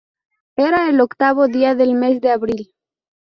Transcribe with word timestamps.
Era 0.55 0.89
el 0.89 0.99
octavo 0.99 1.45
día 1.47 1.75
del 1.75 1.93
mes 1.93 2.21
de 2.21 2.31
abril. 2.31 2.73